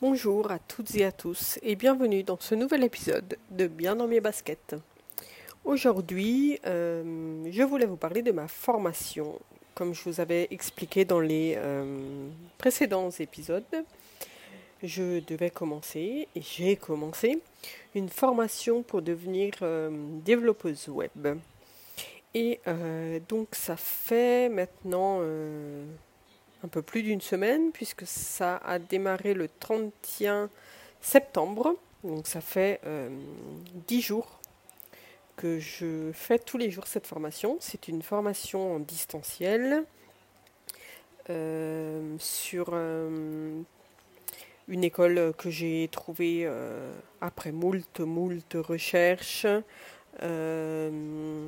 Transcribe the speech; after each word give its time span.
Bonjour 0.00 0.52
à 0.52 0.60
toutes 0.60 0.94
et 0.94 1.04
à 1.04 1.10
tous 1.10 1.58
et 1.60 1.74
bienvenue 1.74 2.22
dans 2.22 2.38
ce 2.38 2.54
nouvel 2.54 2.84
épisode 2.84 3.36
de 3.50 3.66
Bien 3.66 3.96
dans 3.96 4.06
mes 4.06 4.20
baskets. 4.20 4.76
Aujourd'hui, 5.64 6.56
euh, 6.66 7.42
je 7.50 7.62
voulais 7.64 7.84
vous 7.84 7.96
parler 7.96 8.22
de 8.22 8.30
ma 8.30 8.46
formation. 8.46 9.40
Comme 9.74 9.94
je 9.94 10.04
vous 10.04 10.20
avais 10.20 10.46
expliqué 10.52 11.04
dans 11.04 11.18
les 11.18 11.54
euh, 11.56 12.28
précédents 12.58 13.10
épisodes, 13.10 13.64
je 14.84 15.18
devais 15.26 15.50
commencer 15.50 16.28
et 16.32 16.42
j'ai 16.42 16.76
commencé 16.76 17.40
une 17.96 18.08
formation 18.08 18.84
pour 18.84 19.02
devenir 19.02 19.52
euh, 19.62 19.90
développeuse 20.24 20.88
web. 20.88 21.40
Et 22.34 22.60
donc 23.28 23.48
ça 23.56 23.76
fait 23.76 24.48
maintenant 24.48 25.22
un 26.64 26.68
peu 26.68 26.82
plus 26.82 27.02
d'une 27.02 27.20
semaine, 27.20 27.70
puisque 27.72 28.06
ça 28.06 28.56
a 28.64 28.78
démarré 28.78 29.34
le 29.34 29.48
31 29.48 30.50
septembre. 31.00 31.76
Donc 32.04 32.26
ça 32.26 32.40
fait 32.40 32.80
euh, 32.86 33.08
dix 33.86 33.98
10 33.98 34.02
jours 34.02 34.40
que 35.36 35.58
je 35.58 36.10
fais 36.12 36.38
tous 36.38 36.58
les 36.58 36.70
jours 36.70 36.86
cette 36.86 37.06
formation. 37.06 37.56
C'est 37.60 37.88
une 37.88 38.02
formation 38.02 38.76
en 38.76 38.78
distanciel 38.80 39.84
euh, 41.30 42.16
sur 42.18 42.70
euh, 42.72 43.60
une 44.66 44.84
école 44.84 45.32
que 45.38 45.50
j'ai 45.50 45.88
trouvée 45.92 46.50
après 47.20 47.52
moult, 47.52 48.00
moult 48.00 48.54
recherches. 48.54 49.46
je 50.20 51.40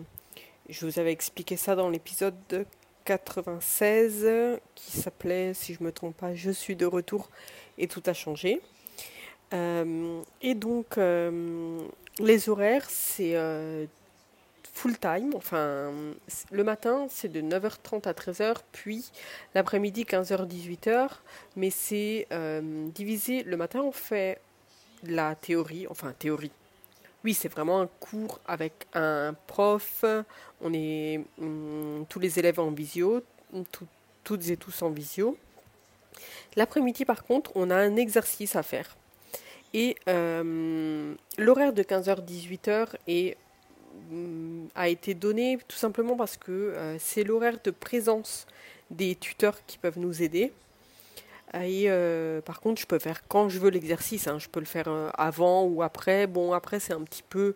vous 0.80 0.98
avais 0.98 1.12
expliqué 1.12 1.56
ça 1.56 1.74
dans 1.74 1.88
l'épisode 1.90 2.66
96 3.04 4.28
qui 4.74 4.92
s'appelait, 4.92 5.54
si 5.54 5.74
je 5.74 5.82
me 5.82 5.92
trompe 5.92 6.16
pas, 6.16 6.34
Je 6.34 6.50
suis 6.50 6.76
de 6.76 6.86
retour 6.86 7.30
et 7.78 7.88
tout 7.88 8.02
a 8.06 8.12
changé. 8.12 8.60
Euh, 9.52 10.22
et 10.42 10.54
donc, 10.54 10.98
euh, 10.98 11.80
les 12.18 12.48
horaires, 12.48 12.88
c'est 12.88 13.34
euh, 13.34 13.86
full 14.72 14.98
time. 14.98 15.32
Enfin, 15.34 15.92
le 16.50 16.64
matin, 16.64 17.06
c'est 17.08 17.28
de 17.28 17.40
9h30 17.40 18.06
à 18.08 18.12
13h, 18.12 18.56
puis 18.72 19.10
l'après-midi, 19.54 20.04
15h-18h. 20.04 21.08
Mais 21.56 21.70
c'est 21.70 22.28
divisé. 22.94 23.42
Le 23.42 23.56
matin, 23.56 23.80
on 23.82 23.92
fait 23.92 24.40
la 25.04 25.34
théorie, 25.34 25.86
enfin, 25.88 26.12
théorie 26.18 26.52
oui, 27.24 27.34
c'est 27.34 27.48
vraiment 27.48 27.80
un 27.80 27.86
cours 27.86 28.40
avec 28.46 28.86
un 28.94 29.34
prof. 29.46 30.04
On 30.60 30.72
est 30.72 31.20
hum, 31.38 32.06
tous 32.08 32.18
les 32.18 32.38
élèves 32.38 32.58
en 32.58 32.70
visio, 32.70 33.22
toutes 34.24 34.48
et 34.48 34.56
tous 34.56 34.82
en 34.82 34.90
visio. 34.90 35.36
L'après-midi, 36.56 37.04
par 37.04 37.24
contre, 37.24 37.52
on 37.54 37.70
a 37.70 37.76
un 37.76 37.96
exercice 37.96 38.56
à 38.56 38.62
faire. 38.62 38.96
Et 39.74 39.96
euh, 40.08 41.14
l'horaire 41.38 41.72
de 41.72 41.82
15h-18h 41.82 42.88
hum, 44.10 44.68
a 44.74 44.88
été 44.88 45.14
donné 45.14 45.58
tout 45.68 45.76
simplement 45.76 46.16
parce 46.16 46.36
que 46.36 46.50
euh, 46.50 46.96
c'est 46.98 47.22
l'horaire 47.22 47.58
de 47.62 47.70
présence 47.70 48.46
des 48.90 49.14
tuteurs 49.14 49.64
qui 49.66 49.78
peuvent 49.78 49.98
nous 49.98 50.22
aider. 50.22 50.52
Euh, 51.54 52.40
par 52.40 52.60
contre, 52.60 52.80
je 52.80 52.86
peux 52.86 52.98
faire 52.98 53.26
quand 53.28 53.48
je 53.48 53.58
veux 53.58 53.70
l'exercice. 53.70 54.26
Hein. 54.28 54.38
Je 54.38 54.48
peux 54.48 54.60
le 54.60 54.66
faire 54.66 54.88
euh, 54.88 55.10
avant 55.14 55.64
ou 55.64 55.82
après. 55.82 56.26
Bon, 56.26 56.52
après, 56.52 56.80
c'est 56.80 56.92
un 56.92 57.02
petit 57.02 57.24
peu 57.28 57.54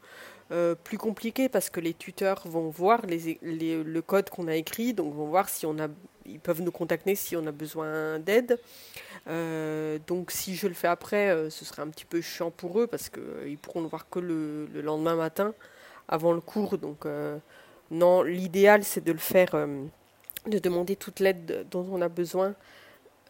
euh, 0.52 0.74
plus 0.74 0.98
compliqué 0.98 1.48
parce 1.48 1.70
que 1.70 1.80
les 1.80 1.94
tuteurs 1.94 2.46
vont 2.46 2.68
voir 2.68 3.02
le 3.06 4.00
code 4.00 4.30
qu'on 4.30 4.48
a 4.48 4.56
écrit, 4.56 4.94
donc 4.94 5.14
vont 5.14 5.26
voir 5.26 5.48
si 5.48 5.66
on 5.66 5.78
a, 5.78 5.88
ils 6.26 6.40
peuvent 6.40 6.62
nous 6.62 6.72
contacter 6.72 7.14
si 7.14 7.36
on 7.36 7.46
a 7.46 7.52
besoin 7.52 8.18
d'aide. 8.18 8.58
donc, 10.06 10.30
si 10.30 10.54
je 10.56 10.66
le 10.66 10.74
fais 10.74 10.88
après, 10.88 11.50
ce 11.50 11.64
serait 11.64 11.82
un 11.82 11.88
petit 11.88 12.04
peu 12.04 12.20
chiant 12.20 12.50
pour 12.50 12.80
eux 12.80 12.86
parce 12.86 13.08
qu'ils 13.08 13.58
pourront 13.58 13.80
le 13.80 13.88
voir 13.88 14.08
que 14.08 14.18
le, 14.18 14.66
lendemain 14.82 15.16
matin 15.16 15.54
avant 16.08 16.32
le 16.32 16.40
cours. 16.40 16.76
Donc, 16.78 17.06
non, 17.90 18.22
l'idéal 18.22 18.84
c'est 18.84 19.02
de 19.02 19.12
le 19.12 19.18
faire, 19.18 19.52
de 20.46 20.58
demander 20.58 20.96
toute 20.96 21.20
l'aide 21.20 21.66
dont 21.70 21.86
on 21.90 22.02
a 22.02 22.08
besoin 22.08 22.54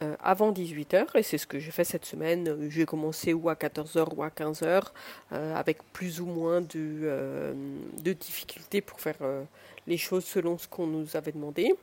euh, 0.02 0.16
avant 0.20 0.50
18h 0.50 1.06
et 1.14 1.22
c'est 1.22 1.38
ce 1.38 1.46
que 1.46 1.60
j'ai 1.60 1.70
fait 1.70 1.84
cette 1.84 2.04
semaine. 2.04 2.68
J'ai 2.68 2.84
commencé 2.84 3.32
ou 3.32 3.48
à 3.48 3.54
14h 3.54 4.08
ou 4.16 4.24
à 4.24 4.28
15h 4.28 4.86
euh, 5.32 5.54
avec 5.54 5.78
plus 5.92 6.20
ou 6.20 6.26
moins 6.26 6.60
de, 6.60 6.66
euh, 6.74 7.54
de 8.02 8.12
difficultés 8.12 8.80
pour 8.80 9.00
faire 9.00 9.16
les 9.86 9.96
choses 9.96 10.24
selon 10.24 10.58
ce 10.58 10.66
qu'on 10.66 10.88
nous 10.88 11.16
avait 11.16 11.30
demandé. 11.30 11.74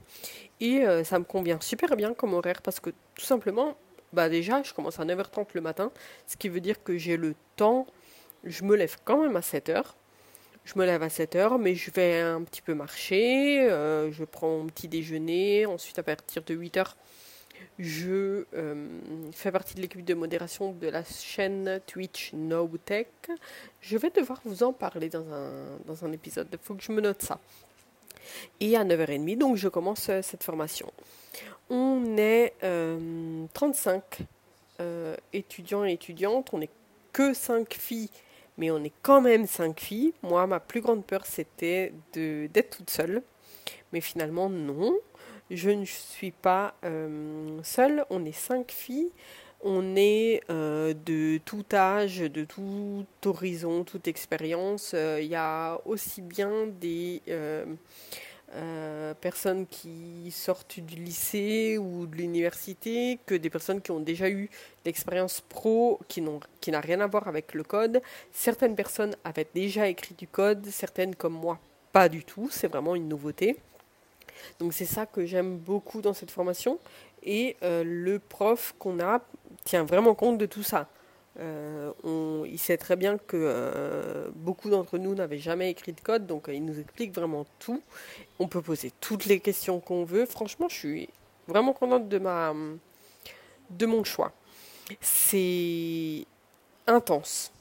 Et 0.60 0.84
ça 1.04 1.20
me 1.20 1.24
convient 1.24 1.60
super 1.62 1.96
bien 1.96 2.14
comme 2.14 2.34
horaire 2.34 2.62
parce 2.62 2.80
que 2.80 2.90
tout 3.16 3.26
simplement, 3.26 3.78
bah 4.14 4.28
déjà, 4.28 4.62
je 4.64 4.74
commence 4.74 5.00
à 5.00 5.06
9h30 5.06 5.48
le 5.54 5.62
matin, 5.62 5.92
ce 6.28 6.36
qui 6.36 6.50
veut 6.50 6.60
dire 6.60 6.84
que 6.84 6.98
j'ai 6.98 7.16
le 7.16 7.34
temps. 7.56 7.88
Je 8.44 8.64
me 8.64 8.76
lève 8.76 8.98
quand 9.06 9.22
même 9.22 9.36
à 9.36 9.42
7h. 9.42 9.84
Je 10.66 10.78
me 10.78 10.86
lève 10.86 11.02
à 11.02 11.08
7h, 11.08 11.60
mais 11.60 11.76
je 11.76 11.90
vais 11.92 12.20
un 12.20 12.44
petit 12.44 12.62
peu 12.62 12.74
marcher, 12.74 13.68
je 13.70 14.24
prends 14.26 14.58
mon 14.58 14.68
petit 14.68 14.88
déjeuner, 14.88 15.66
ensuite 15.66 15.98
à 15.98 16.04
partir 16.04 16.44
de 16.44 16.56
8h, 16.56 16.94
je 17.80 18.46
euh, 18.54 18.88
fais 19.34 19.52
partie 19.52 19.76
de 19.76 19.82
l'équipe 19.82 20.04
de 20.04 20.14
modération 20.14 20.72
de 20.74 20.88
la 20.88 21.04
chaîne 21.04 21.80
Twitch 21.88 22.34
NoTech. 22.34 23.32
Je 23.80 23.98
vais 23.98 24.10
devoir 24.10 24.40
vous 24.46 24.64
en 24.64 24.74
parler 24.74 25.10
dans 25.10 25.28
un, 25.32 25.78
dans 25.86 26.06
un 26.06 26.12
épisode. 26.12 26.48
Il 26.52 26.60
faut 26.62 26.76
que 26.76 26.84
je 26.84 26.92
me 26.92 27.02
note 27.02 27.22
ça. 27.22 27.40
Et 28.60 28.78
à 28.78 28.84
9h30, 28.84 29.38
donc 29.38 29.56
je 29.58 29.68
commence 29.68 30.10
euh, 30.10 30.22
cette 30.22 30.44
formation. 30.44 30.92
On 31.70 32.18
est 32.18 32.54
35 33.54 34.26
euh, 34.82 35.16
étudiants 35.32 35.86
et 35.86 35.94
étudiantes. 35.94 36.50
On 36.54 36.58
n'est 36.58 36.70
que 37.14 37.34
5 37.34 37.74
filles, 37.74 38.10
mais 38.58 38.72
on 38.72 38.84
est 38.84 38.94
quand 39.04 39.22
même 39.22 39.46
5 39.46 39.80
filles. 39.80 40.14
Moi, 40.24 40.46
ma 40.48 40.60
plus 40.60 40.82
grande 40.82 41.06
peur, 41.06 41.26
c'était 41.26 41.94
d'être 42.14 42.78
toute 42.78 42.90
seule. 42.90 43.22
Mais 43.94 44.02
finalement, 44.02 44.50
non. 44.50 44.94
Je 45.54 45.70
ne 45.70 45.84
suis 45.84 46.32
pas 46.32 46.76
euh, 46.86 47.60
seule, 47.62 48.06
on 48.10 48.24
est 48.24 48.32
cinq 48.32 48.72
filles. 48.72 49.12
On 49.60 49.98
est 49.98 50.42
euh, 50.50 50.94
de 51.06 51.40
tout 51.44 51.66
âge, 51.74 52.20
de 52.20 52.46
tout 52.46 53.06
horizon, 53.26 53.84
toute 53.84 54.08
expérience. 54.08 54.94
Euh, 54.96 55.20
il 55.22 55.28
y 55.28 55.36
a 55.36 55.78
aussi 55.84 56.22
bien 56.22 56.68
des 56.68 57.22
personnes 59.20 59.66
qui 59.68 60.32
sortent 60.32 60.80
du 60.80 60.96
lycée 60.96 61.78
ou 61.78 62.06
de 62.06 62.16
l'université 62.16 63.20
que 63.26 63.36
des 63.36 63.50
personnes 63.50 63.82
qui 63.82 63.92
ont 63.92 64.00
déjà 64.00 64.30
eu 64.30 64.50
l'expérience 64.86 65.42
pro 65.42 66.00
qui, 66.08 66.24
qui 66.62 66.72
n'a 66.72 66.80
rien 66.80 67.02
à 67.02 67.08
voir 67.08 67.28
avec 67.28 67.54
le 67.54 67.64
code. 67.64 68.02
Certaines 68.32 68.76
personnes 68.76 69.16
avaient 69.26 69.48
déjà 69.54 69.88
écrit 69.88 70.16
du 70.16 70.28
code, 70.28 70.66
certaines 70.68 71.16
comme 71.16 71.34
moi 71.34 71.60
pas 71.92 72.08
du 72.08 72.24
tout. 72.24 72.48
C'est 72.52 72.68
vraiment 72.68 72.96
une 72.96 73.10
nouveauté. 73.10 73.58
Donc 74.60 74.74
c'est 74.74 74.86
ça 74.86 75.06
que 75.06 75.26
j'aime 75.26 75.58
beaucoup 75.58 76.02
dans 76.02 76.14
cette 76.14 76.32
formation. 76.32 76.80
Et 77.24 77.56
euh, 77.64 77.84
le 77.86 78.20
prof 78.20 78.74
qu'on 78.80 79.00
a 79.00 79.22
tient 79.64 79.84
vraiment 79.84 80.16
compte 80.16 80.38
de 80.38 80.46
tout 80.46 80.64
ça. 80.64 80.88
Euh, 81.40 81.92
il 82.46 82.60
sait 82.60 82.78
très 82.78 82.96
bien 82.96 83.18
que 83.18 83.38
euh, 83.38 84.30
beaucoup 84.36 84.70
d'entre 84.70 84.98
nous 84.98 85.16
n'avaient 85.16 85.38
jamais 85.38 85.72
écrit 85.72 85.94
de 85.94 86.02
code, 86.02 86.28
donc 86.28 86.50
il 86.52 86.66
nous 86.66 86.78
explique 86.80 87.14
vraiment 87.14 87.46
tout. 87.60 87.82
On 88.40 88.48
peut 88.48 88.62
poser 88.62 88.92
toutes 89.00 89.26
les 89.26 89.40
questions 89.40 89.80
qu'on 89.80 90.04
veut. 90.04 90.26
Franchement, 90.26 90.68
je 90.70 90.76
suis 90.76 91.10
vraiment 91.48 91.74
contente 91.74 92.10
de, 92.10 92.20
ma, 92.20 92.54
de 93.70 93.86
mon 93.86 94.04
choix. 94.04 94.34
C'est 95.00 96.26
intense. 96.88 97.52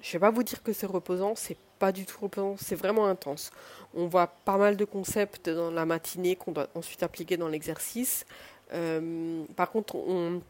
Je 0.00 0.12
vais 0.12 0.20
pas 0.20 0.30
vous 0.30 0.42
dire 0.42 0.62
que 0.62 0.72
c'est 0.72 0.86
reposant, 0.86 1.34
c'est 1.34 1.56
pas 1.78 1.92
du 1.92 2.04
tout 2.04 2.18
reposant, 2.20 2.56
c'est 2.58 2.74
vraiment 2.74 3.06
intense. 3.06 3.50
On 3.94 4.06
voit 4.06 4.26
pas 4.26 4.56
mal 4.56 4.76
de 4.76 4.84
concepts 4.84 5.48
dans 5.48 5.70
la 5.70 5.86
matinée 5.86 6.36
qu'on 6.36 6.52
doit 6.52 6.68
ensuite 6.74 7.02
appliquer 7.02 7.36
dans 7.36 7.48
l'exercice. 7.48 8.26
Euh, 8.72 9.44
par 9.56 9.70
contre, 9.70 9.96
on, 9.96 10.40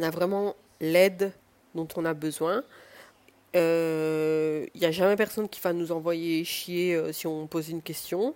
a 0.00 0.10
vraiment 0.10 0.54
l'aide 0.80 1.32
dont 1.74 1.88
on 1.96 2.04
a 2.04 2.14
besoin. 2.14 2.62
Il 3.54 3.60
euh, 3.60 4.66
n'y 4.74 4.84
a 4.84 4.90
jamais 4.90 5.16
personne 5.16 5.48
qui 5.48 5.60
va 5.60 5.72
nous 5.72 5.90
envoyer 5.92 6.44
chier 6.44 6.94
euh, 6.94 7.12
si 7.12 7.26
on 7.26 7.46
pose 7.46 7.70
une 7.70 7.82
question. 7.82 8.34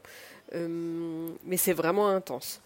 mais 0.53 1.57
c'est 1.57 1.75
vraiment 1.75 2.09
intense. 2.09 2.61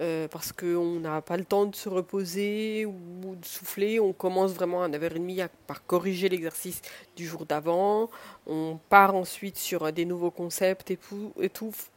Euh, 0.00 0.28
parce 0.28 0.52
qu'on 0.52 1.00
n'a 1.00 1.20
pas 1.22 1.36
le 1.36 1.44
temps 1.44 1.66
de 1.66 1.74
se 1.74 1.88
reposer 1.88 2.86
ou 2.86 3.34
de 3.34 3.44
souffler. 3.44 3.98
On 3.98 4.12
commence 4.12 4.52
vraiment 4.52 4.82
à 4.84 4.88
9h30 4.88 5.42
à, 5.42 5.48
par 5.66 5.84
corriger 5.84 6.28
l'exercice 6.28 6.82
du 7.16 7.26
jour 7.26 7.44
d'avant. 7.44 8.08
On 8.46 8.78
part 8.90 9.16
ensuite 9.16 9.56
sur 9.56 9.92
des 9.92 10.04
nouveaux 10.04 10.30
concepts 10.30 10.92
et 10.92 10.96
tout. 10.96 11.32
Il 11.40 11.50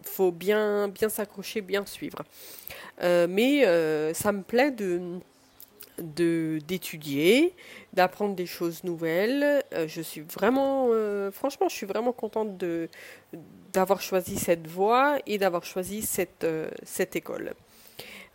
faut 0.03 0.31
bien, 0.31 0.87
bien 0.87 1.09
s'accrocher, 1.09 1.61
bien 1.61 1.85
suivre. 1.85 2.23
Euh, 3.03 3.27
mais 3.29 3.67
euh, 3.67 4.13
ça 4.15 4.31
me 4.31 4.41
plaît 4.41 4.71
de 4.71 5.19
d'étudier, 5.99 7.53
d'apprendre 7.93 8.33
des 8.33 8.47
choses 8.47 8.83
nouvelles. 8.83 9.63
je 9.85 10.01
suis 10.01 10.21
vraiment, 10.21 10.87
franchement, 11.31 11.69
je 11.69 11.75
suis 11.75 11.85
vraiment 11.85 12.11
contente 12.11 12.57
d'avoir 13.71 14.01
choisi 14.01 14.39
cette 14.39 14.65
voie 14.65 15.19
et 15.27 15.37
d'avoir 15.37 15.63
choisi 15.63 16.01
cette, 16.01 16.47
cette 16.83 17.15
école. 17.15 17.53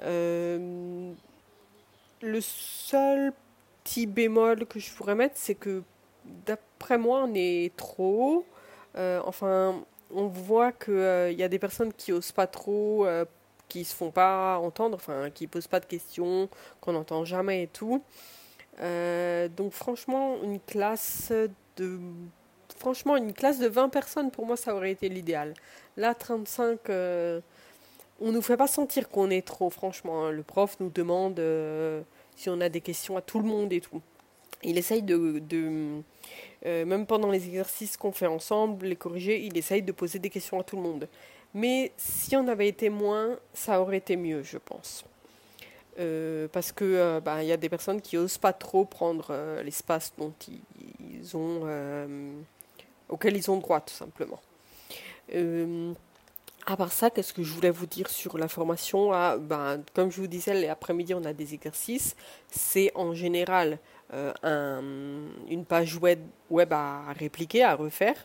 Euh, 0.03 1.13
le 2.23 2.41
seul 2.41 3.33
petit 3.85 4.07
bémol 4.07 4.67
que 4.67 4.79
je 4.79 4.93
pourrais 4.93 5.15
mettre, 5.15 5.37
c'est 5.37 5.55
que 5.55 5.83
d'après 6.47 6.99
moi, 6.99 7.25
on 7.25 7.35
est 7.35 7.75
trop 7.77 8.45
haut. 8.45 8.47
enfin, 9.25 9.85
on 10.15 10.27
voit 10.27 10.73
qu'il 10.73 11.35
y 11.37 11.43
a 11.43 11.49
des 11.49 11.59
personnes 11.59 11.93
qui 11.93 12.13
osent 12.13 12.33
pas 12.33 12.47
trop, 12.47 13.07
qui 13.69 13.85
se 13.85 13.95
font 13.95 14.11
pas 14.11 14.59
entendre, 14.59 14.97
enfin, 14.97 15.31
qui 15.31 15.47
posent 15.47 15.69
pas 15.69 15.81
de 15.81 15.87
questions, 15.87 16.49
qu'on 16.81 16.93
n'entend 16.93 17.25
jamais 17.25 17.65
et 17.65 17.69
tout. 17.69 18.03
donc 18.81 19.73
franchement, 19.73 20.43
une 20.43 20.61
classe 20.61 21.33
de 21.77 22.01
franchement, 22.77 23.17
une 23.17 23.33
classe 23.33 23.59
de 23.59 23.69
20 23.69 23.89
personnes, 23.89 24.31
pour 24.31 24.47
moi, 24.47 24.57
ça 24.57 24.75
aurait 24.75 24.93
été 24.93 25.09
l'idéal. 25.09 25.55
Là, 25.97 26.15
35, 26.15 26.91
euh, 26.91 27.41
on 28.21 28.33
nous 28.33 28.43
fait 28.43 28.57
pas 28.57 28.67
sentir 28.67 29.09
qu'on 29.09 29.31
est 29.31 29.47
trop, 29.47 29.71
franchement. 29.71 30.27
Hein. 30.27 30.31
Le 30.31 30.43
prof 30.43 30.77
nous 30.81 30.91
demande 30.91 31.39
euh, 31.39 32.03
si 32.37 32.49
on 32.49 32.61
a 32.61 32.69
des 32.69 32.81
questions 32.81 33.17
à 33.17 33.21
tout 33.21 33.39
le 33.39 33.47
monde 33.47 33.73
et 33.73 33.81
tout. 33.81 34.01
Il 34.63 34.79
essaye 34.79 35.03
de... 35.03 35.43
Euh, 36.65 36.85
même 36.85 37.07
pendant 37.07 37.31
les 37.31 37.47
exercices 37.47 37.97
qu'on 37.97 38.13
fait 38.13 38.27
ensemble, 38.27 38.87
les 38.87 38.97
corriger, 38.97 39.41
il 39.45 39.57
essaye 39.57 39.83
de 39.83 39.93
poser 39.93 40.19
des 40.19 40.31
questions 40.31 40.59
à 40.59 40.65
tout 40.65 40.77
le 40.77 40.83
monde. 40.83 41.09
Mais 41.55 41.93
si 41.97 42.37
on 42.37 42.49
avait 42.49 42.69
été 42.69 42.89
moins, 42.89 43.39
ça 43.53 43.81
aurait 43.81 43.99
été 43.99 44.17
mieux, 44.17 44.43
je 44.43 44.59
pense. 44.59 45.05
parce 46.53 46.73
que 46.73 47.21
bah, 47.21 47.43
il 47.43 47.49
y 47.49 47.53
a 47.53 47.57
des 47.57 47.69
personnes 47.69 48.01
qui 48.01 48.17
osent 48.17 48.39
pas 48.39 48.53
trop 48.53 48.85
prendre 48.85 49.61
l'espace 49.62 50.12
dont 50.19 50.33
ils 51.01 51.37
ont 51.37 51.62
auxquels 53.09 53.37
ils 53.37 53.51
ont 53.51 53.59
droit, 53.59 53.81
tout 53.81 53.95
simplement. 53.95 54.41
À 56.69 56.77
part 56.77 56.91
ça, 56.93 57.11
qu'est-ce 57.11 57.33
que 57.33 57.45
je 57.45 57.53
voulais 57.53 57.71
vous 57.71 57.87
dire 57.87 58.09
sur 58.09 58.39
la 58.39 58.49
formation? 58.49 59.13
Ah, 59.13 59.37
ben, 59.39 59.83
Comme 59.95 60.11
je 60.11 60.21
vous 60.21 60.27
disais, 60.27 60.53
l'après-midi, 60.67 61.15
on 61.15 61.25
a 61.25 61.33
des 61.33 61.55
exercices. 61.55 62.17
C'est 62.51 62.91
en 62.97 63.15
général 63.15 63.79
euh, 64.13 64.33
un, 64.43 64.83
une 65.49 65.65
page 65.65 65.97
web, 65.97 66.19
web 66.51 66.73
à 66.73 67.13
répliquer, 67.13 67.63
à 67.63 67.77
refaire. 67.77 68.17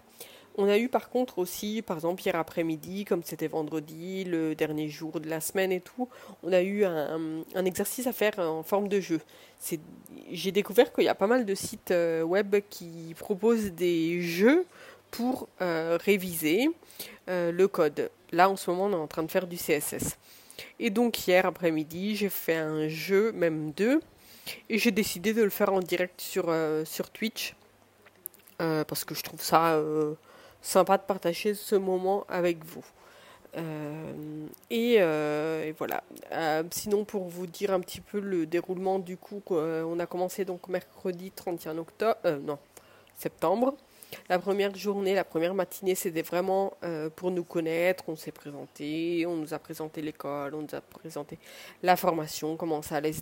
On 0.57 0.67
a 0.67 0.77
eu 0.77 0.89
par 0.89 1.09
contre 1.09 1.37
aussi, 1.37 1.81
par 1.81 1.97
exemple, 1.97 2.21
hier 2.23 2.35
après-midi, 2.35 3.05
comme 3.05 3.23
c'était 3.23 3.47
vendredi, 3.47 4.25
le 4.25 4.53
dernier 4.55 4.89
jour 4.89 5.19
de 5.19 5.29
la 5.29 5.39
semaine 5.39 5.71
et 5.71 5.79
tout, 5.79 6.09
on 6.43 6.51
a 6.51 6.61
eu 6.61 6.83
un, 6.83 7.43
un 7.55 7.65
exercice 7.65 8.05
à 8.07 8.11
faire 8.11 8.37
en 8.39 8.63
forme 8.63 8.89
de 8.89 8.99
jeu. 8.99 9.21
J'ai 10.31 10.51
découvert 10.51 10.91
qu'il 10.91 11.05
y 11.05 11.09
a 11.09 11.15
pas 11.15 11.27
mal 11.27 11.45
de 11.45 11.55
sites 11.55 11.91
euh, 11.91 12.23
web 12.23 12.55
qui 12.69 13.15
proposent 13.17 13.71
des 13.71 14.21
jeux 14.21 14.65
pour 15.11 15.47
euh, 15.61 15.97
réviser 16.01 16.69
euh, 17.29 17.51
le 17.51 17.67
code. 17.67 18.09
Là, 18.31 18.49
en 18.49 18.55
ce 18.55 18.71
moment, 18.71 18.85
on 18.85 18.91
est 18.91 19.03
en 19.03 19.07
train 19.07 19.23
de 19.23 19.31
faire 19.31 19.47
du 19.47 19.57
CSS. 19.57 20.17
Et 20.79 20.89
donc, 20.89 21.27
hier 21.27 21.45
après-midi, 21.45 22.15
j'ai 22.15 22.29
fait 22.29 22.55
un 22.55 22.87
jeu, 22.87 23.31
même 23.33 23.71
deux, 23.71 23.99
et 24.69 24.77
j'ai 24.77 24.91
décidé 24.91 25.33
de 25.33 25.43
le 25.43 25.49
faire 25.49 25.73
en 25.73 25.79
direct 25.79 26.19
sur, 26.21 26.53
sur 26.85 27.09
Twitch. 27.09 27.55
parce 28.57 29.03
que 29.03 29.15
je 29.15 29.23
trouve 29.23 29.41
ça 29.41 29.81
sympa 30.61 30.97
de 30.97 31.03
partager 31.03 31.53
ce 31.53 31.75
moment 31.75 32.25
avec 32.29 32.63
vous. 32.63 32.85
Euh, 33.57 34.47
euh, 34.71 35.63
et, 35.63 35.71
voilà. 35.73 36.03
Euh, 36.31 36.63
sinon, 36.71 37.03
pour 37.03 37.27
vous 37.27 37.47
dire 37.47 37.73
un 37.73 37.79
petit 37.79 38.01
peu 38.01 38.19
le 38.19 38.45
déroulement 38.45 38.99
du 38.99 39.17
coup, 39.17 39.41
on 39.49 39.99
a 39.99 40.05
commencé 40.05 40.45
donc 40.45 40.67
mercredi 40.67 41.31
31 41.31 41.77
octobre, 41.77 42.17
non, 42.43 42.57
septembre. 43.15 43.75
La 44.29 44.39
première 44.39 44.75
journée, 44.75 45.15
la 45.15 45.23
première 45.23 45.53
matinée, 45.53 45.95
c'était 45.95 46.21
vraiment 46.21 46.73
pour 47.15 47.31
nous 47.31 47.43
connaître. 47.43 48.03
On 48.07 48.15
s'est 48.15 48.31
présenté, 48.31 49.25
on 49.25 49.35
nous 49.35 49.53
a 49.53 49.59
présenté 49.59 50.01
l'école, 50.01 50.55
on 50.55 50.61
nous 50.61 50.75
a 50.75 50.81
présenté 50.81 51.37
la 51.83 51.95
formation, 51.95 52.57
comment 52.57 52.81
ça 52.81 52.97
allait 52.97 53.13
se, 53.13 53.21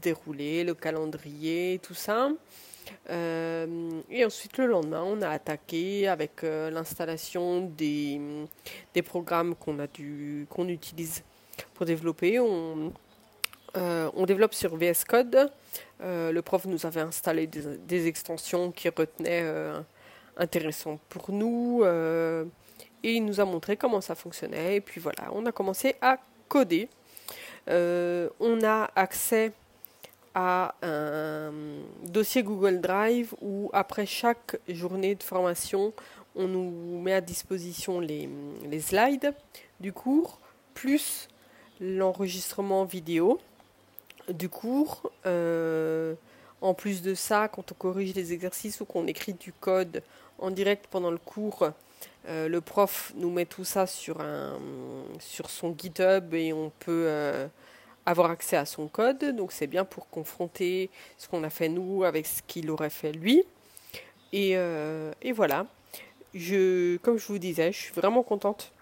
dérouler, 0.00 0.64
le 0.64 0.74
calendrier, 0.74 1.80
tout 1.82 1.94
ça. 1.94 2.30
Euh, 3.10 4.00
et 4.10 4.24
ensuite, 4.24 4.58
le 4.58 4.66
lendemain, 4.66 5.02
on 5.02 5.22
a 5.22 5.28
attaqué 5.28 6.08
avec 6.08 6.44
euh, 6.44 6.70
l'installation 6.70 7.60
des, 7.76 8.20
programmes 9.04 9.54
qu'on 9.54 9.76
qu'on 10.48 10.68
utilise 10.68 11.22
pour 11.74 11.86
développer. 11.86 12.40
On, 12.40 12.92
euh, 13.76 14.26
développe 14.26 14.54
sur 14.54 14.76
VS 14.76 15.04
Code. 15.06 15.50
le 16.00 16.40
prof 16.40 16.64
nous 16.66 16.86
avait 16.86 17.00
installé 17.00 17.46
des 17.46 18.06
extensions 18.06 18.72
qui 18.72 18.88
retenaient 18.88 19.44
intéressantes 20.36 21.00
pour 21.08 21.32
nous. 21.32 21.82
et 21.84 23.12
il 23.12 23.24
nous 23.24 23.40
a 23.40 23.44
montré 23.44 23.76
comment 23.76 24.00
ça 24.00 24.14
fonctionnait. 24.14 24.76
Et 24.76 24.80
puis 24.80 25.00
voilà, 25.00 25.30
on 25.32 25.46
a 25.46 25.52
commencé 25.52 25.96
à 26.00 26.18
coder. 26.48 26.88
on 27.68 28.58
a 28.64 28.90
accès 28.94 29.52
à 30.34 30.74
un 30.82 31.50
dossier 32.04 32.42
Google 32.42 32.82
Drive 32.82 33.34
où 33.40 33.70
après 33.72 34.04
chaque 34.04 34.58
journée 34.68 35.14
de 35.14 35.22
formation, 35.22 35.94
on 36.34 36.46
nous 36.46 37.00
met 37.00 37.14
à 37.14 37.22
disposition 37.22 38.00
les, 38.00 38.28
les 38.68 38.80
slides 38.80 39.32
du 39.80 39.94
cours, 39.94 40.38
plus 40.74 41.28
l'enregistrement 41.80 42.84
vidéo 42.84 43.40
du 44.28 44.50
cours. 44.50 45.10
Euh, 45.24 46.14
en 46.60 46.74
plus 46.74 47.02
de 47.02 47.14
ça, 47.14 47.48
quand 47.48 47.72
on 47.72 47.74
corrige 47.74 48.14
les 48.14 48.32
exercices 48.32 48.80
ou 48.80 48.84
qu'on 48.84 49.06
écrit 49.06 49.34
du 49.34 49.52
code 49.52 50.02
en 50.38 50.50
direct 50.50 50.86
pendant 50.90 51.10
le 51.10 51.18
cours, 51.18 51.70
euh, 52.28 52.48
le 52.48 52.60
prof 52.60 53.12
nous 53.16 53.30
met 53.30 53.46
tout 53.46 53.64
ça 53.64 53.86
sur, 53.86 54.20
un, 54.20 54.58
sur 55.20 55.48
son 55.50 55.74
GitHub 55.76 56.34
et 56.34 56.52
on 56.52 56.72
peut 56.80 57.04
euh, 57.06 57.46
avoir 58.04 58.30
accès 58.30 58.56
à 58.56 58.64
son 58.64 58.88
code. 58.88 59.36
Donc 59.36 59.52
c'est 59.52 59.66
bien 59.66 59.84
pour 59.84 60.08
confronter 60.08 60.90
ce 61.18 61.28
qu'on 61.28 61.44
a 61.44 61.50
fait 61.50 61.68
nous 61.68 62.04
avec 62.04 62.26
ce 62.26 62.42
qu'il 62.46 62.70
aurait 62.70 62.90
fait 62.90 63.12
lui. 63.12 63.44
Et, 64.32 64.52
euh, 64.56 65.12
et, 65.22 65.32
voilà. 65.32 65.66
Je, 66.34 66.96
comme 66.98 67.16
je 67.16 67.26
vous 67.28 67.38
disais, 67.38 67.72
je 67.72 67.78
suis 67.78 67.94
vraiment 67.94 68.22
contente 68.22 68.72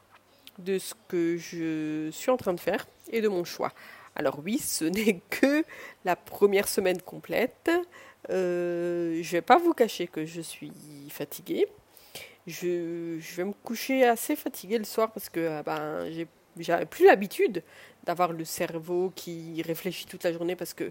de 0.58 0.78
ce 0.78 0.94
que 1.08 1.36
je 1.36 2.10
suis 2.10 2.30
en 2.30 2.36
train 2.36 2.54
de 2.54 2.60
faire 2.60 2.86
et 3.12 3.20
de 3.20 3.28
mon 3.28 3.44
choix. 3.44 3.72
Alors 4.16 4.40
oui, 4.44 4.58
ce 4.58 4.84
n'est 4.96 5.20
que 5.30 5.64
la 6.04 6.16
première 6.16 6.68
semaine 6.68 7.00
complète. 7.00 7.70
Euh, 8.30 9.20
je 9.22 9.32
vais 9.32 9.42
pas 9.42 9.58
vous 9.58 9.74
cacher 9.74 10.06
que 10.06 10.24
je 10.24 10.40
suis 10.40 10.72
fatiguée. 11.10 11.66
Je, 12.46 13.18
vais 13.36 13.44
me 13.44 13.52
coucher 13.52 14.04
assez 14.04 14.36
fatiguée 14.36 14.78
le 14.78 14.84
soir 14.84 15.10
parce 15.12 15.28
que 15.30 15.48
ah 15.48 15.62
ben, 15.62 16.10
j'ai 16.10 16.26
plus 16.86 17.06
l'habitude 17.06 17.62
d'avoir 18.04 18.32
le 18.32 18.44
cerveau 18.44 19.12
qui 19.14 19.62
réfléchit 19.62 20.06
toute 20.06 20.24
la 20.24 20.32
journée 20.32 20.56
parce 20.56 20.74
que 20.74 20.90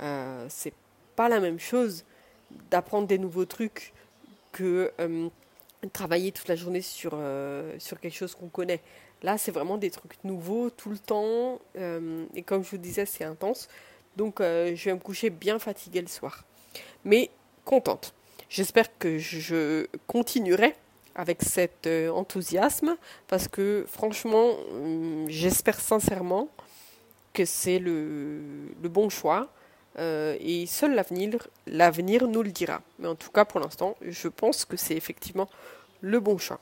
euh, 0.00 0.46
c'est 0.48 0.74
pas 1.16 1.28
la 1.28 1.40
même 1.40 1.58
chose 1.58 2.04
d'apprendre 2.70 3.06
des 3.06 3.18
nouveaux 3.18 3.44
trucs 3.44 3.92
que 4.52 4.92
euh, 5.00 5.28
travailler 5.92 6.32
toute 6.32 6.48
la 6.48 6.56
journée 6.56 6.82
sur, 6.82 7.12
euh, 7.14 7.74
sur 7.78 7.98
quelque 7.98 8.16
chose 8.16 8.34
qu'on 8.34 8.48
connaît. 8.48 8.80
Là, 9.22 9.38
c'est 9.38 9.52
vraiment 9.52 9.78
des 9.78 9.90
trucs 9.90 10.22
nouveaux 10.24 10.70
tout 10.70 10.90
le 10.90 10.98
temps. 10.98 11.60
Euh, 11.76 12.26
et 12.34 12.42
comme 12.42 12.64
je 12.64 12.70
vous 12.70 12.78
disais, 12.78 13.06
c'est 13.06 13.24
intense. 13.24 13.68
Donc, 14.16 14.40
je 14.40 14.84
vais 14.84 14.92
me 14.92 14.98
coucher 14.98 15.30
bien 15.30 15.58
fatiguée 15.58 16.02
le 16.02 16.08
soir. 16.08 16.44
Mais 17.04 17.30
contente. 17.64 18.14
J'espère 18.48 18.98
que 18.98 19.16
je 19.16 19.86
continuerai 20.06 20.74
avec 21.14 21.42
cet 21.42 21.86
euh, 21.86 22.10
enthousiasme 22.10 22.96
parce 23.28 23.48
que 23.48 23.84
franchement, 23.88 24.50
hum, 24.70 25.26
j'espère 25.28 25.80
sincèrement 25.80 26.48
que 27.32 27.44
c'est 27.44 27.78
le, 27.78 28.42
bon 28.82 29.08
choix 29.08 29.48
euh, 29.98 30.36
et 30.40 30.66
seul 30.66 30.94
l'avenir, 30.94 31.48
l'avenir 31.66 32.28
nous 32.28 32.42
le 32.42 32.50
dira. 32.50 32.82
Mais 32.98 33.08
en 33.08 33.14
tout 33.14 33.30
cas, 33.30 33.44
pour 33.44 33.60
l'instant, 33.60 33.96
je 34.02 34.28
pense 34.28 34.64
que 34.64 34.76
c'est 34.76 34.96
effectivement 34.96 35.48
le 36.00 36.20
bon 36.20 36.38
choix. 36.38 36.60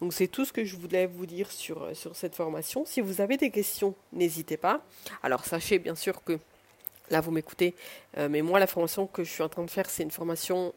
Donc 0.00 0.12
c'est 0.12 0.28
tout 0.28 0.44
ce 0.44 0.52
que 0.52 0.64
je 0.64 0.76
voulais 0.76 1.06
vous 1.06 1.26
dire 1.26 1.50
sur, 1.50 1.82
euh, 1.82 1.94
sur 1.94 2.16
cette 2.16 2.34
formation. 2.34 2.84
Si 2.84 3.00
vous 3.00 3.20
avez 3.20 3.36
des 3.36 3.50
questions, 3.50 3.94
n'hésitez 4.12 4.56
pas. 4.56 4.82
Alors 5.22 5.44
sachez 5.44 5.78
bien 5.78 5.94
sûr 5.94 6.22
que 6.24 6.38
là 7.10 7.20
vous 7.20 7.30
m'écoutez, 7.30 7.76
mais 8.16 8.42
moi 8.42 8.58
la 8.58 8.66
formation 8.66 9.06
que 9.06 9.22
je 9.22 9.30
suis 9.30 9.42
en 9.42 9.48
train 9.48 9.62
de 9.62 9.70
faire, 9.70 9.88
c'est 9.88 10.02
une 10.02 10.10
formation 10.10 10.74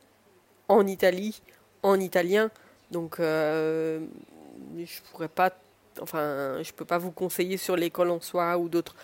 en 0.67 0.85
Italie, 0.87 1.41
en 1.83 1.99
italien. 1.99 2.49
Donc, 2.91 3.19
euh, 3.19 3.99
je 4.77 5.01
pourrais 5.11 5.27
pas, 5.27 5.51
enfin, 6.01 6.61
je 6.63 6.71
peux 6.71 6.85
pas 6.85 6.97
vous 6.97 7.11
conseiller 7.11 7.57
sur 7.57 7.75
l'école 7.75 8.11
en 8.11 8.21
soi 8.21 8.57
ou 8.57 8.69
d'autres 8.69 8.95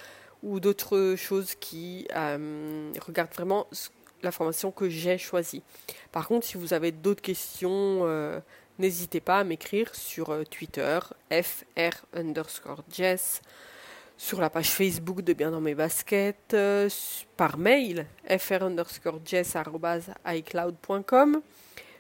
ou 0.44 0.60
d'autres 0.60 1.16
choses 1.18 1.56
qui 1.56 2.08
euh, 2.16 2.92
regardent 3.02 3.34
vraiment 3.34 3.68
la 4.22 4.32
formation 4.32 4.72
que 4.72 4.90
j'ai 4.90 5.18
choisie. 5.18 5.64
Par 6.12 6.28
contre, 6.28 6.46
si 6.46 6.58
vous 6.58 6.74
avez 6.74 6.92
d'autres 6.92 7.22
questions, 7.22 8.02
euh, 8.04 8.40
n'hésitez 8.79 9.20
pas 9.20 9.39
à 9.39 9.44
m'écrire 9.44 9.94
sur 9.96 10.44
Twitter, 10.50 11.00
fr 11.32 12.05
underscore 12.13 12.84
jess, 12.91 13.41
sur 14.17 14.39
la 14.39 14.50
page 14.50 14.70
Facebook 14.70 15.22
de 15.22 15.34
Bien 15.34 15.51
dans 15.51 15.62
mes 15.62 15.75
baskets, 15.75 16.55
par 17.38 17.58
mail, 17.58 18.05
fr 18.39 18.63
underscore 18.63 19.20
jess 19.25 19.55
icloud.com. 20.25 21.41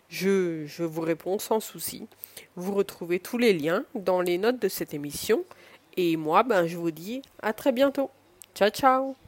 Je, 0.09 0.65
je 0.65 0.83
vous 0.83 1.01
réponds 1.01 1.39
sans 1.39 1.59
souci. 1.59 2.07
Vous 2.55 2.73
retrouvez 2.73 3.19
tous 3.19 3.37
les 3.37 3.53
liens 3.53 3.85
dans 3.95 4.21
les 4.21 4.37
notes 4.37 4.61
de 4.61 4.69
cette 4.69 4.93
émission. 4.93 5.43
Et 5.97 6.17
moi, 6.17 6.43
ben, 6.43 6.67
je 6.67 6.77
vous 6.77 6.91
dis 6.91 7.21
à 7.41 7.53
très 7.53 7.71
bientôt. 7.71 8.11
Ciao, 8.53 8.69
ciao 8.69 9.24